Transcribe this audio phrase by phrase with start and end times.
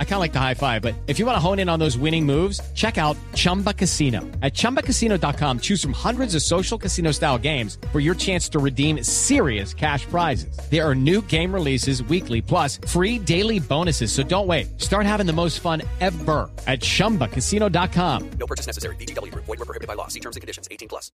[0.00, 1.78] I kind of like the high five, but if you want to hone in on
[1.78, 4.22] those winning moves, check out Chumba Casino.
[4.42, 9.04] At ChumbaCasino.com, choose from hundreds of social casino style games for your chance to redeem
[9.04, 10.58] serious cash prizes.
[10.68, 14.10] There are new game releases weekly, plus free daily bonuses.
[14.10, 14.80] So don't wait.
[14.80, 18.30] Start having the most fun ever at ChumbaCasino.com.
[18.40, 18.96] No purchase necessary.
[18.96, 19.32] BGW.
[19.34, 20.08] Void were prohibited by law.
[20.08, 20.66] See terms and conditions.
[20.72, 21.12] 18 plus.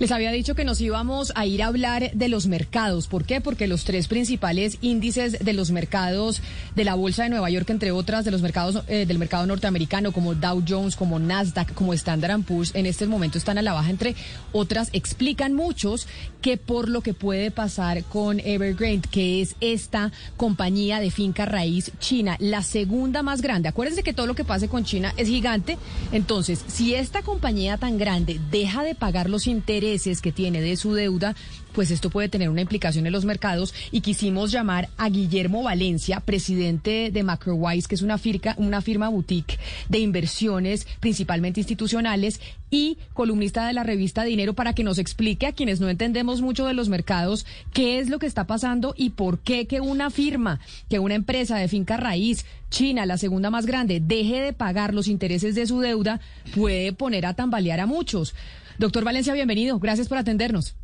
[0.00, 3.06] Les había dicho que nos íbamos a ir a hablar de los mercados.
[3.06, 3.40] ¿Por qué?
[3.40, 6.42] Porque los tres principales índices de los mercados
[6.74, 10.12] de la Bolsa de Nueva York, entre otras, de los mercados eh, del mercado norteamericano,
[10.12, 13.90] como Dow Jones, como Nasdaq, como Standard Poor's, en este momento están a la baja,
[13.90, 14.14] entre
[14.52, 16.06] otras, explican muchos
[16.40, 21.92] que por lo que puede pasar con Evergrande, que es esta compañía de finca raíz
[21.98, 23.68] china, la segunda más grande.
[23.68, 25.78] Acuérdense que todo lo que pase con China es gigante.
[26.12, 30.94] Entonces, si esta compañía tan grande deja de pagar los intereses que tiene de su
[30.94, 31.34] deuda,
[31.72, 36.20] pues esto puede tener una implicación en los mercados y quisimos llamar a Guillermo Valencia,
[36.20, 38.09] presidente de MacroWise, que es una
[38.56, 39.58] una firma boutique
[39.88, 45.52] de inversiones principalmente institucionales y columnista de la revista Dinero para que nos explique a
[45.52, 49.40] quienes no entendemos mucho de los mercados qué es lo que está pasando y por
[49.40, 54.00] qué que una firma, que una empresa de finca raíz, China, la segunda más grande,
[54.00, 56.20] deje de pagar los intereses de su deuda,
[56.54, 58.34] puede poner a tambalear a muchos.
[58.78, 59.78] Doctor Valencia, bienvenido.
[59.78, 60.76] Gracias por atendernos.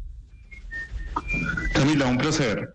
[1.73, 2.75] Camila, un placer.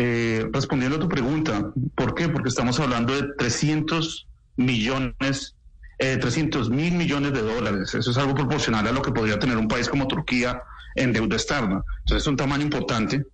[0.00, 2.28] Eh, respondiendo a tu pregunta, ¿por qué?
[2.28, 5.56] Porque estamos hablando de 300 millones,
[5.98, 7.96] eh, 300 mil millones de dólares.
[7.96, 10.62] Eso es algo proporcional a lo que podría tener un país como Turquía
[10.94, 11.82] en deuda externa.
[12.04, 13.26] Entonces es un tamaño importante.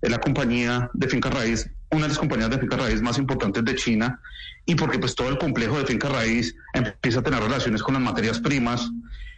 [0.00, 3.64] Es la compañía de finca raíz, una de las compañías de finca raíz más importantes
[3.64, 4.20] de China,
[4.64, 8.02] y porque pues todo el complejo de finca raíz empieza a tener relaciones con las
[8.02, 8.88] materias primas.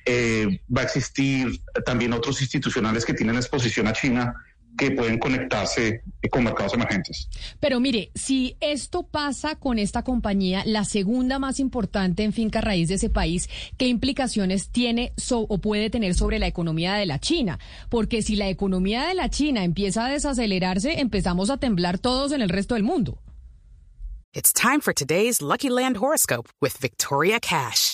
[0.04, 4.34] Eh, va a existir también otros institucionales que tienen exposición a China
[4.76, 7.28] que pueden conectarse con mercados emergentes.
[7.60, 12.88] Pero mire, si esto pasa con esta compañía, la segunda más importante en finca raíz
[12.88, 17.58] de ese país, ¿qué implicaciones tiene o puede tener sobre la economía de la China?
[17.88, 22.42] Porque si la economía de la China empieza a desacelerarse, empezamos a temblar todos en
[22.42, 23.20] el resto del mundo.
[24.32, 27.93] It's time for today's Lucky Land horoscope with Victoria Cash.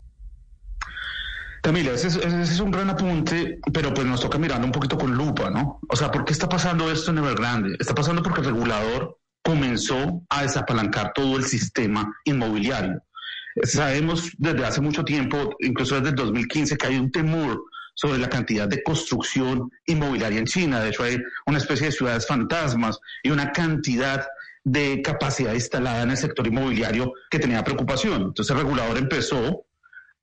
[1.61, 5.51] Camila, ese es, un gran apunte, pero pues nos toca mirando un poquito con lupa,
[5.51, 5.79] ¿no?
[5.89, 7.75] O sea, ¿por qué está pasando esto en Evergrande?
[7.79, 13.03] Está pasando porque el regulador comenzó a desapalancar todo el sistema inmobiliario.
[13.63, 17.63] Sabemos desde hace mucho tiempo, incluso desde el 2015, que hay un temor
[17.93, 20.79] sobre la cantidad de construcción inmobiliaria en China.
[20.79, 24.25] De hecho, hay una especie de ciudades fantasmas y una cantidad
[24.63, 28.21] de capacidad instalada en el sector inmobiliario que tenía preocupación.
[28.23, 29.65] Entonces el regulador empezó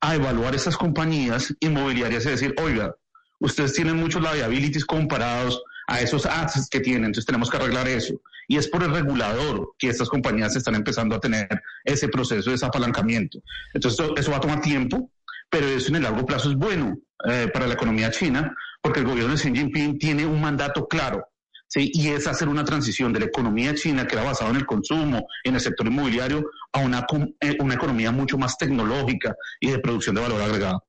[0.01, 2.95] a evaluar esas compañías inmobiliarias y decir, oiga,
[3.39, 8.21] ustedes tienen muchos liabilities comparados a esos assets que tienen, entonces tenemos que arreglar eso.
[8.47, 11.47] Y es por el regulador que estas compañías están empezando a tener
[11.83, 13.39] ese proceso de desapalancamiento.
[13.73, 15.11] Entonces eso, va a tomar tiempo,
[15.49, 19.05] pero eso en el largo plazo es bueno eh, para la economía china, porque el
[19.05, 21.28] gobierno de Xi Jinping tiene un mandato claro
[21.69, 21.91] ¿sí?
[21.93, 25.27] y es hacer una transición de la economía china, que era basada en el consumo,
[25.43, 27.05] en el sector inmobiliario, a una,
[27.39, 30.83] eh, una economía mucho más tecnológica y de producción de valor agregado.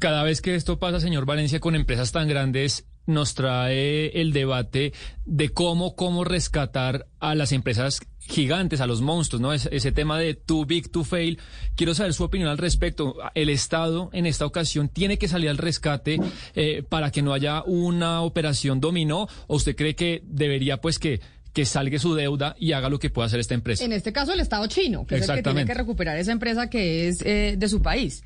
[0.00, 4.92] Cada vez que esto pasa, señor Valencia, con empresas tan grandes, nos trae el debate
[5.24, 9.52] de cómo, cómo rescatar a las empresas gigantes, a los monstruos, ¿no?
[9.52, 11.38] Ese, tema de too big to fail.
[11.74, 13.16] Quiero saber su opinión al respecto.
[13.34, 16.20] El Estado en esta ocasión tiene que salir al rescate
[16.54, 21.20] eh, para que no haya una operación dominó o usted cree que debería pues que
[21.54, 23.82] que salga su deuda y haga lo que pueda hacer esta empresa.
[23.82, 26.70] En este caso el Estado chino, que es el que tiene que recuperar esa empresa
[26.70, 28.22] que es eh, de su país.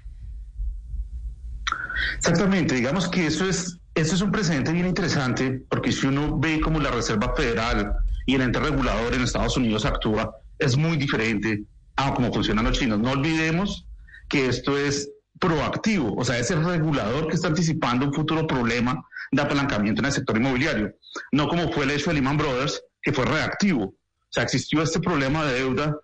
[2.18, 6.60] Exactamente, digamos que eso es, eso es un precedente bien interesante, porque si uno ve
[6.60, 7.94] cómo la Reserva Federal
[8.24, 11.64] y el ente regulador en Estados Unidos actúa, es muy diferente
[11.96, 12.98] a cómo funcionan los chinos.
[12.98, 13.86] No olvidemos
[14.28, 19.04] que esto es proactivo, o sea, es el regulador que está anticipando un futuro problema
[19.30, 20.94] de apalancamiento en el sector inmobiliario,
[21.32, 23.84] no como fue el hecho de Lehman Brothers, que fue reactivo.
[23.84, 25.96] O sea, existió este problema de deuda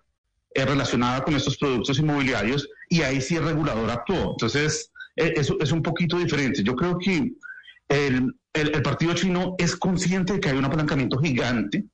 [0.53, 4.31] eh, relacionada con estos productos inmobiliarios y ahí sí el regulador actuó.
[4.31, 6.63] Entonces, es, es un poquito diferente.
[6.63, 7.31] Yo creo que
[7.89, 11.85] el, el, partido chino es consciente de que hay un apalancamiento gigante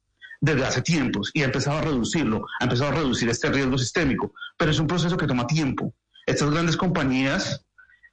[0.41, 4.33] desde hace tiempos y ha empezado a reducirlo, ha empezado a reducir este riesgo sistémico,
[4.57, 5.93] pero es un proceso que toma tiempo.
[6.25, 7.65] Estas grandes compañías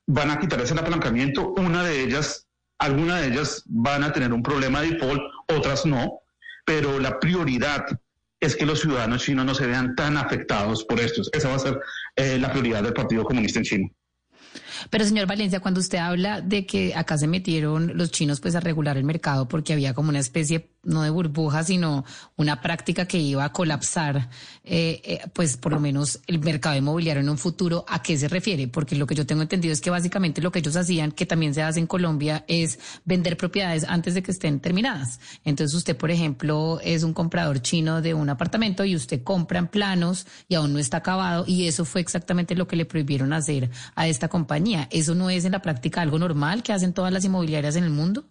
[0.06, 2.46] van a quitar ese apalancamiento, una de ellas,
[2.78, 6.20] alguna de ellas van a tener un problema de default, otras no,
[6.64, 7.84] pero la prioridad
[8.40, 11.22] es que los ciudadanos chinos no se vean tan afectados por esto.
[11.32, 11.80] Esa va a ser
[12.16, 13.88] eh, la prioridad del Partido Comunista en China.
[14.90, 18.60] Pero señor Valencia, cuando usted habla de que acá se metieron los chinos pues a
[18.60, 22.04] regular el mercado porque había como una especie no de burbuja, sino
[22.36, 24.28] una práctica que iba a colapsar,
[24.64, 28.28] eh, eh, pues por lo menos el mercado inmobiliario en un futuro, ¿a qué se
[28.28, 28.66] refiere?
[28.66, 31.54] Porque lo que yo tengo entendido es que básicamente lo que ellos hacían, que también
[31.54, 35.20] se hace en Colombia, es vender propiedades antes de que estén terminadas.
[35.44, 39.68] Entonces usted, por ejemplo, es un comprador chino de un apartamento y usted compra en
[39.68, 43.70] planos y aún no está acabado y eso fue exactamente lo que le prohibieron hacer
[43.94, 44.71] a esta compañía.
[44.90, 47.90] ¿Eso no es en la práctica algo normal que hacen todas las inmobiliarias en el
[47.90, 48.24] mundo?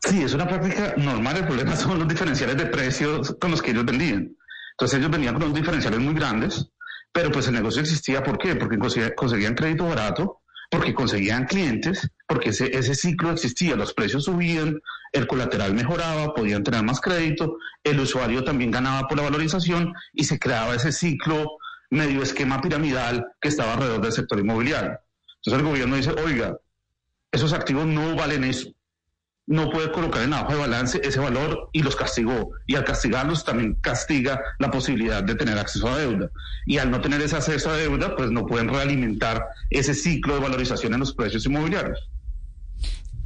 [0.00, 1.38] Sí, es una práctica normal.
[1.38, 4.36] El problema son los diferenciales de precios con los que ellos vendían.
[4.72, 6.70] Entonces ellos vendían con unos diferenciales muy grandes,
[7.12, 8.22] pero pues el negocio existía.
[8.22, 8.56] ¿Por qué?
[8.56, 8.78] Porque
[9.14, 10.40] conseguían crédito barato,
[10.70, 13.76] porque conseguían clientes, porque ese, ese ciclo existía.
[13.76, 14.80] Los precios subían,
[15.12, 20.24] el colateral mejoraba, podían tener más crédito, el usuario también ganaba por la valorización y
[20.24, 21.46] se creaba ese ciclo
[21.90, 24.98] medio esquema piramidal que estaba alrededor del sector inmobiliario.
[25.36, 26.56] Entonces el gobierno dice, oiga,
[27.30, 28.74] esos activos no valen eso
[29.46, 32.52] no puede colocar en la hoja de balance ese valor y los castigó.
[32.66, 36.30] Y al castigarlos también castiga la posibilidad de tener acceso a deuda.
[36.66, 40.40] Y al no tener ese acceso a deuda, pues no pueden realimentar ese ciclo de
[40.40, 41.98] valorización en los precios inmobiliarios.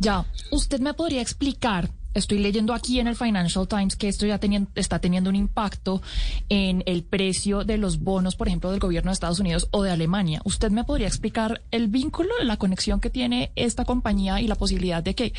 [0.00, 4.40] Ya, ¿usted me podría explicar estoy leyendo aquí en el Financial Times que esto ya
[4.74, 6.02] está teniendo un impacto
[6.48, 9.90] en el precio de los bonos, por ejemplo, del gobierno de Estados Unidos o de
[9.90, 10.40] Alemania.
[10.44, 15.02] ¿Usted me podría explicar el vínculo, la conexión que tiene esta compañía y la posibilidad
[15.02, 15.32] de que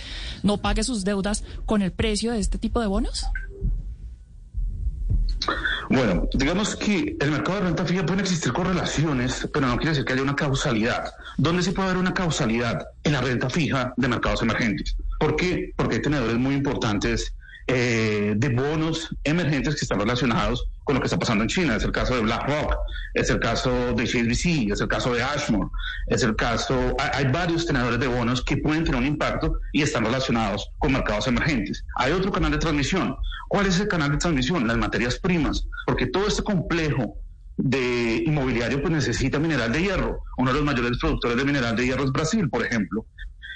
[0.44, 3.26] no pague sus deudas con el precio de este tipo de bonos?
[5.90, 10.06] Bueno, digamos que el mercado de renta fija pueden existir correlaciones, pero no quiere decir
[10.06, 11.12] que haya una causalidad.
[11.38, 12.86] ¿Dónde se puede haber una causalidad?
[13.04, 14.96] En la renta fija de mercados emergentes.
[15.20, 15.74] ¿Por qué?
[15.76, 17.36] Porque hay tenedores muy importantes
[17.68, 21.76] eh, de bonos emergentes que están relacionados con lo que está pasando en China.
[21.76, 22.76] Es el caso de BlackRock,
[23.14, 25.70] es el caso de HSBC, es el caso de Ashmore,
[26.08, 26.96] es el caso...
[27.14, 31.28] Hay, varios tenedores de bonos que pueden tener un impacto y están relacionados con mercados
[31.28, 31.86] emergentes.
[31.94, 33.16] Hay otro canal de transmisión.
[33.50, 34.68] ¿Cuál es el canal de transmisión?
[34.68, 37.20] Las materias primas, porque todo este complejo
[37.58, 40.24] de inmobiliario pues necesita mineral de hierro.
[40.38, 43.06] Uno de los mayores productores de mineral de hierro es Brasil, por ejemplo.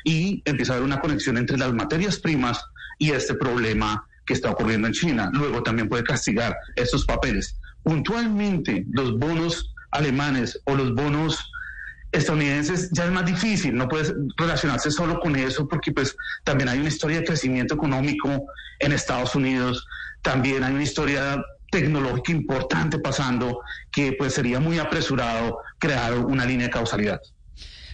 [0.04, 2.64] Y empieza a haber una conexión entre las materias primas
[3.00, 5.30] y este problema que está ocurriendo en China.
[5.34, 7.58] Luego también puede castigar estos papeles.
[7.84, 11.38] Puntualmente, los bonos alemanes o los bonos
[12.12, 16.80] estadounidenses ya es más difícil, no puedes relacionarse solo con eso porque pues también hay
[16.80, 18.46] una historia de crecimiento económico
[18.80, 19.86] en Estados Unidos,
[20.22, 23.62] también hay una historia tecnológica importante pasando
[23.92, 27.20] que pues sería muy apresurado crear una línea de causalidad.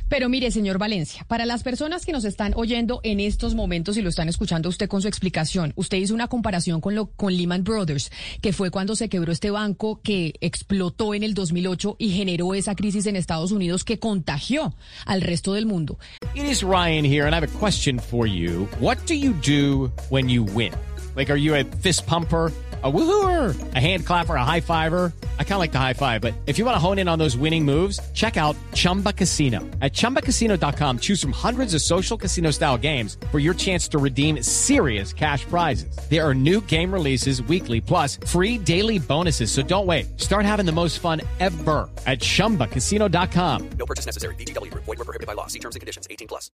[0.10, 4.02] Pero mire, señor Valencia, para las personas que nos están oyendo en estos momentos y
[4.02, 7.64] lo están escuchando usted con su explicación, usted hizo una comparación con lo con Lehman
[7.64, 8.12] Brothers,
[8.42, 12.74] que fue cuando se quebró este banco que explotó en el 2008 y generó esa
[12.74, 14.74] crisis en Estados Unidos que contagió
[15.06, 16.00] al resto del mundo.
[16.34, 18.68] It is Ryan here and I have a question for you.
[18.80, 20.74] What do you do when you win?
[21.16, 22.52] Like are you a fist pumper?
[22.82, 25.12] A woohooer, a hand clapper, a high fiver.
[25.38, 27.20] I kind of like the high five, but if you want to hone in on
[27.20, 29.60] those winning moves, check out Chumba Casino.
[29.82, 34.42] At ChumbaCasino.com, choose from hundreds of social casino style games for your chance to redeem
[34.42, 35.94] serious cash prizes.
[36.10, 39.52] There are new game releases weekly, plus free daily bonuses.
[39.52, 40.18] So don't wait.
[40.18, 43.70] Start having the most fun ever at ChumbaCasino.com.
[43.78, 44.36] No purchase necessary.
[44.36, 44.74] BGW.
[44.74, 45.48] Void were prohibited by law.
[45.48, 46.08] See terms and conditions.
[46.10, 46.50] 18 plus.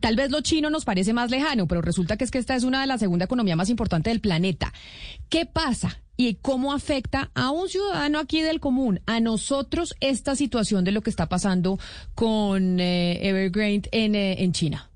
[0.00, 2.64] Tal vez lo chino nos parece más lejano, pero resulta que es que esta es
[2.64, 4.72] una de las segunda economía más importante del planeta.
[5.28, 10.84] ¿Qué pasa y cómo afecta a un ciudadano aquí del común, a nosotros, esta situación
[10.84, 11.78] de lo que está pasando
[12.14, 14.90] con eh, Evergrande en, eh, en China.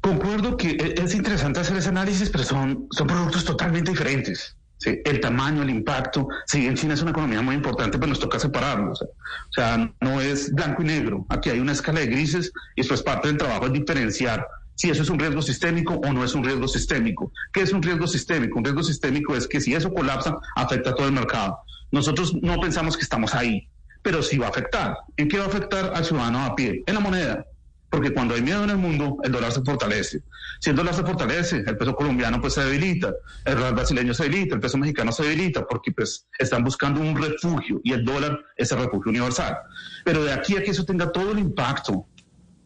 [0.00, 4.56] Concuerdo que e-, es interesante hacer ese análisis, pero son, son productos totalmente diferentes.
[4.86, 6.28] El tamaño, el impacto.
[6.46, 9.02] Sí, en China es una economía muy importante, pero nos toca separarlos.
[9.02, 11.26] O sea, no es blanco y negro.
[11.28, 14.90] Aquí hay una escala de grises y eso es parte del trabajo, es diferenciar si
[14.90, 17.32] eso es un riesgo sistémico o no es un riesgo sistémico.
[17.52, 18.58] ¿Qué es un riesgo sistémico?
[18.58, 21.58] Un riesgo sistémico es que si eso colapsa, afecta a todo el mercado.
[21.90, 23.68] Nosotros no pensamos que estamos ahí,
[24.02, 24.96] pero sí va a afectar.
[25.16, 26.82] ¿En qué va a afectar al ciudadano a pie?
[26.86, 27.46] En la moneda.
[27.88, 30.22] Porque cuando hay miedo en el mundo, el dólar se fortalece.
[30.58, 33.14] Si el dólar se fortalece, el peso colombiano pues se debilita,
[33.44, 37.16] el real brasileño se debilita, el peso mexicano se debilita, porque pues están buscando un
[37.16, 39.56] refugio y el dólar es el refugio universal.
[40.04, 42.08] Pero de aquí a que eso tenga todo el impacto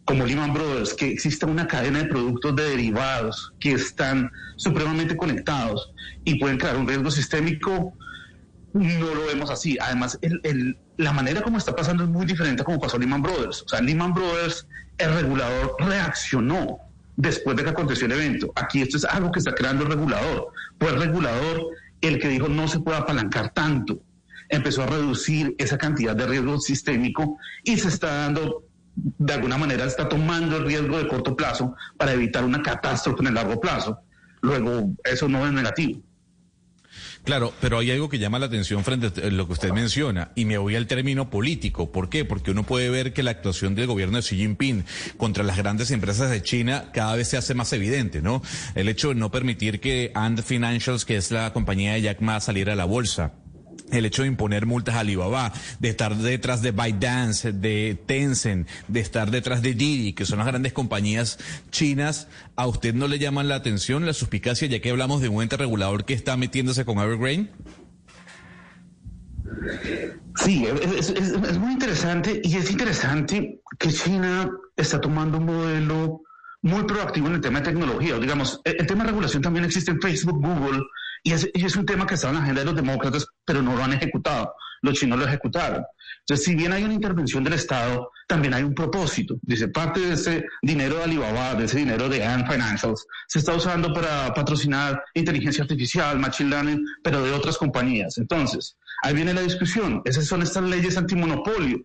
[0.09, 5.93] como Lehman Brothers, que exista una cadena de productos de derivados que están supremamente conectados
[6.25, 7.93] y pueden crear un riesgo sistémico,
[8.73, 9.77] no lo vemos así.
[9.79, 10.19] Además,
[10.97, 13.63] la manera como está pasando es muy diferente a como pasó Lehman Brothers.
[13.67, 16.79] O sea, Lehman Brothers, el regulador reaccionó
[17.17, 18.51] después de que aconteció el evento.
[18.57, 20.53] Aquí esto es algo que está creando el regulador.
[20.81, 21.67] Fue el regulador
[22.01, 24.01] el que dijo no se puede apalancar tanto.
[24.49, 28.68] Empezó a reducir esa cantidad de riesgo sistémico y se está dando
[29.19, 33.29] de alguna manera está tomando el riesgo de corto plazo para evitar una catástrofe en
[33.29, 34.01] el largo plazo.
[34.41, 36.01] Luego, eso no es negativo.
[37.25, 40.47] Claro, pero hay algo que llama la atención frente a lo que usted menciona, y
[40.47, 41.93] me voy al término político.
[41.93, 42.25] ¿Por qué?
[42.25, 44.85] Porque uno puede ver que la actuación del gobierno de Xi Jinping
[45.19, 48.41] contra las grandes empresas de China cada vez se hace más evidente, ¿no?
[48.75, 52.41] El hecho de no permitir que Ant Financials, que es la compañía de Jack Ma,
[52.41, 53.35] saliera a la bolsa
[53.93, 59.01] el hecho de imponer multas a Alibaba, de estar detrás de ByteDance, de Tencent, de
[59.01, 61.39] estar detrás de Didi, que son las grandes compañías
[61.71, 65.43] chinas, ¿a usted no le llaman la atención, la suspicacia, ya que hablamos de un
[65.43, 67.51] ente regulador que está metiéndose con Evergreen?
[70.37, 76.23] Sí, es, muy interesante y es interesante que China está tomando un modelo
[76.63, 78.19] muy proactivo en el tema de tecnología.
[78.19, 80.83] Digamos, el tema de regulación también existe en Facebook, Google,
[81.23, 83.83] y es, un tema que está en la agenda de los demócratas, pero no lo
[83.83, 84.53] han ejecutado.
[84.83, 85.85] Los chinos lo ejecutaron.
[86.21, 89.37] Entonces, si bien hay una intervención del Estado, también hay un propósito.
[89.43, 93.55] Dice, parte de ese dinero de Alibaba, de ese dinero de Ant Financials, se está
[93.55, 98.19] usando para patrocinar inteligencia artificial, machine learning, pero de otras compañías.
[98.19, 100.03] Entonces, ahí viene la discusión.
[100.05, 101.79] Esas son estas leyes antimonopolio.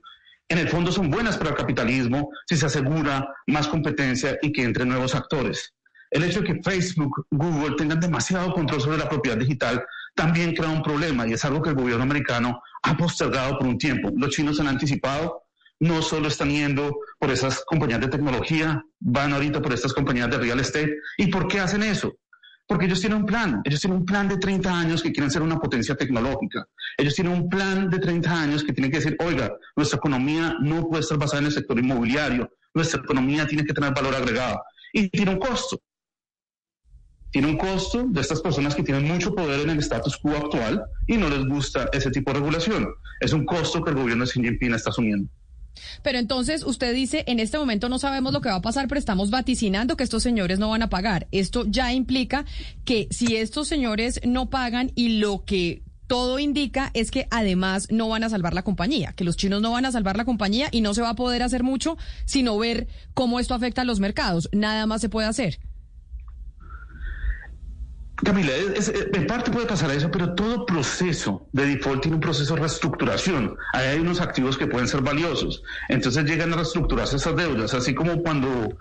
[0.49, 4.63] En el fondo son buenas para el capitalismo si se asegura más competencia y que
[4.63, 5.73] entre nuevos actores.
[6.13, 10.69] El hecho de que Facebook, Google tengan demasiado control sobre la propiedad digital también crea
[10.69, 14.11] un problema y es algo que el gobierno americano ha postergado por un tiempo.
[14.15, 15.41] Los chinos han anticipado,
[15.79, 20.37] no solo están yendo por esas compañías de tecnología, van ahorita por estas compañías de
[20.37, 20.95] real estate.
[21.17, 22.13] ¿Y por qué hacen eso?
[22.67, 25.41] Porque ellos tienen un plan, ellos tienen un plan de 30 años que quieren ser
[25.41, 26.67] una potencia tecnológica.
[26.95, 30.87] Ellos tienen un plan de 30 años que tienen que decir, oiga, nuestra economía no
[30.87, 34.61] puede estar basada en el sector inmobiliario, nuestra economía tiene que tener valor agregado
[34.93, 35.81] y tiene un costo
[37.33, 40.85] tiene un costo de estas personas que tienen mucho poder en el status quo actual
[41.07, 42.87] y no les gusta ese tipo de regulación.
[43.19, 45.27] Es un costo que el gobierno de Xi Jinping está asumiendo.
[46.03, 48.99] Pero entonces usted dice, en este momento no sabemos lo que va a pasar, pero
[48.99, 51.27] estamos vaticinando que estos señores no van a pagar.
[51.31, 52.45] Esto ya implica
[52.85, 58.09] que si estos señores no pagan y lo que todo indica es que además no
[58.09, 60.81] van a salvar la compañía, que los chinos no van a salvar la compañía y
[60.81, 64.49] no se va a poder hacer mucho sino ver cómo esto afecta a los mercados.
[64.51, 65.59] Nada más se puede hacer.
[68.23, 68.51] Camila,
[69.13, 73.55] en parte puede pasar eso, pero todo proceso de default tiene un proceso de reestructuración.
[73.73, 75.63] Ahí hay unos activos que pueden ser valiosos.
[75.89, 78.77] Entonces llegan a reestructurarse esas deudas, así como cuando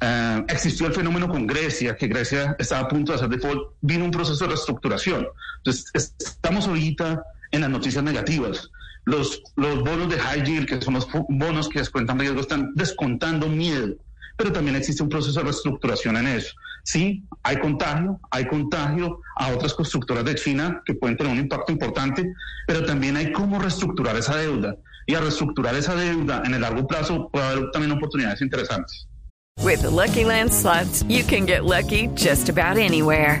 [0.00, 4.04] eh, existió el fenómeno con Grecia, que Grecia estaba a punto de hacer default, vino
[4.04, 5.28] un proceso de reestructuración.
[5.58, 8.70] Entonces estamos ahorita en las noticias negativas.
[9.04, 13.48] Los, los bonos de high yield, que son los bonos que descuentan riesgo, están descontando
[13.48, 13.96] miedo
[14.36, 16.54] pero también existe un proceso de reestructuración en eso.
[16.84, 21.72] Sí, hay contagio, hay contagio a otras constructoras de China que pueden tener un impacto
[21.72, 22.32] importante,
[22.66, 24.76] pero también hay cómo reestructurar esa deuda.
[25.06, 29.08] Y a reestructurar esa deuda en el largo plazo puede haber también oportunidades interesantes.
[29.60, 30.50] With Lucky Land
[31.08, 33.40] you can get lucky just about anywhere.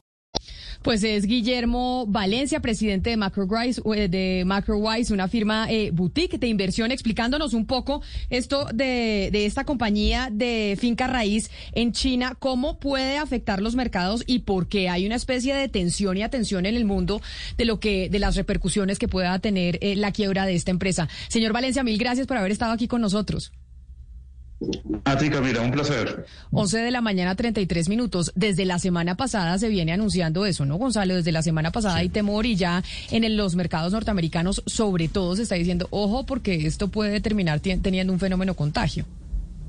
[0.81, 6.47] Pues es Guillermo Valencia, presidente de MacroWise, eh, de MacroWise una firma eh, boutique de
[6.47, 12.79] inversión, explicándonos un poco esto de, de esta compañía de finca raíz en China, cómo
[12.79, 16.75] puede afectar los mercados y por qué hay una especie de tensión y atención en
[16.75, 17.21] el mundo
[17.57, 21.07] de lo que, de las repercusiones que pueda tener eh, la quiebra de esta empresa.
[21.27, 23.51] Señor Valencia, mil gracias por haber estado aquí con nosotros.
[25.05, 26.25] A ti, Camila, un placer.
[26.51, 28.31] 11 de la mañana, 33 minutos.
[28.35, 31.15] Desde la semana pasada se viene anunciando eso, ¿no, Gonzalo?
[31.15, 35.43] Desde la semana pasada hay temor y ya en los mercados norteamericanos, sobre todo, se
[35.43, 39.05] está diciendo, ojo, porque esto puede terminar teniendo un fenómeno contagio.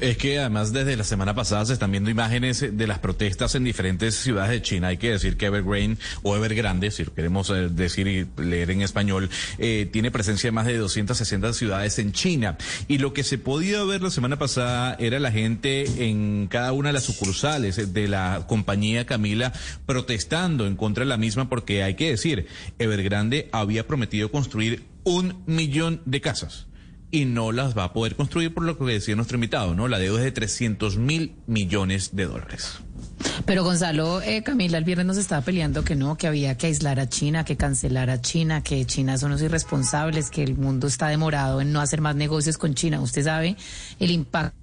[0.03, 3.63] Es que además desde la semana pasada se están viendo imágenes de las protestas en
[3.63, 4.89] diferentes ciudades de China.
[4.89, 8.83] Hay que decir que Evergrande o Evergrande, si lo queremos eh, decir y leer en
[8.83, 12.59] español, eh, tiene presencia en más de 260 ciudades en China.
[12.89, 16.89] Y lo que se podía ver la semana pasada era la gente en cada una
[16.89, 19.53] de las sucursales de la compañía Camila
[19.87, 22.49] protestando en contra de la misma porque hay que decir,
[22.81, 26.67] Evergrande había prometido construir un millón de casas
[27.13, 29.87] y no las va a poder construir por lo que decía nuestro invitado, ¿no?
[29.87, 32.81] La deuda es de 300 mil millones de dólares.
[33.45, 36.99] Pero Gonzalo, eh, Camila, el viernes nos estaba peleando que no, que había que aislar
[36.99, 41.09] a China, que cancelar a China, que China son los irresponsables, que el mundo está
[41.09, 43.01] demorado en no hacer más negocios con China.
[43.01, 43.57] Usted sabe
[44.01, 44.62] el impacto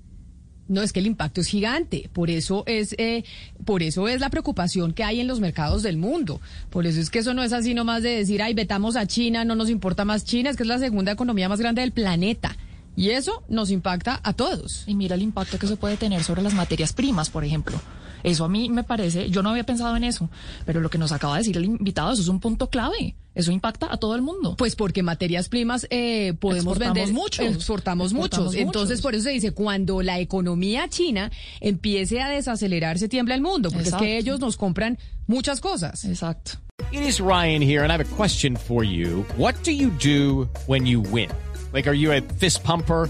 [0.70, 2.10] no, es que el impacto es gigante.
[2.14, 3.24] Por eso es, eh,
[3.66, 6.40] por eso es la preocupación que hay en los mercados del mundo.
[6.70, 9.44] Por eso es que eso no es así nomás de decir, ay, vetamos a China,
[9.44, 12.56] no nos importa más China, es que es la segunda economía más grande del planeta.
[12.96, 14.84] Y eso nos impacta a todos.
[14.86, 17.80] Y mira el impacto que se puede tener sobre las materias primas, por ejemplo.
[18.24, 20.30] Eso a mí me parece, yo no había pensado en eso,
[20.66, 23.16] pero lo que nos acaba de decir el invitado, eso es un punto clave.
[23.36, 24.56] Eso impacta a todo el mundo.
[24.58, 27.42] Pues porque materias primas eh, podemos vender mucho.
[27.44, 28.54] Exportamos, muchos.
[28.54, 33.70] Entonces, por eso se dice, cuando la economía china empiece a desacelerarse, tiembla el mundo,
[33.72, 34.98] porque es que ellos nos compran
[35.28, 36.04] muchas cosas.
[36.04, 36.54] Exacto.
[36.92, 39.26] It is Ryan here, and I have a question for you.
[39.38, 41.30] What do you do when you win?
[41.72, 43.10] Like, are you a fist pumper?